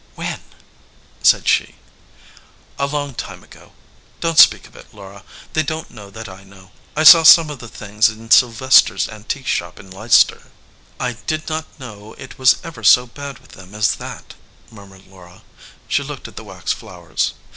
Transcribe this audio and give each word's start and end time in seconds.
"When?" 0.15 0.41
said 1.21 1.47
she. 1.47 1.75
"A 2.79 2.87
long 2.87 3.13
time 3.13 3.43
ago. 3.43 3.73
Don 4.19 4.33
t 4.33 4.41
speak 4.41 4.65
of 4.65 4.75
it, 4.75 4.95
Laura. 4.95 5.23
They 5.53 5.61
don 5.61 5.85
t 5.85 5.93
know 5.93 6.09
that 6.09 6.27
I 6.27 6.43
know. 6.43 6.71
I 6.95 7.03
saw 7.03 7.21
some 7.21 7.51
of 7.51 7.59
the 7.59 7.67
things 7.67 8.09
in 8.09 8.31
Sylvesters 8.31 9.07
antique 9.07 9.45
shop 9.45 9.79
in 9.79 9.91
Leicester."" 9.91 10.49
I 10.99 11.17
did 11.27 11.47
not 11.49 11.67
know 11.79 12.13
it 12.17 12.39
was 12.39 12.55
ever 12.63 12.83
so 12.83 13.05
bad 13.05 13.37
with 13.37 13.51
them 13.51 13.75
as 13.75 13.93
that," 13.97 14.33
murmured 14.71 15.05
Laura. 15.05 15.43
She 15.87 16.01
looked 16.01 16.27
at 16.27 16.35
the 16.35 16.45
wax 16.45 16.71
flowers. 16.73 17.35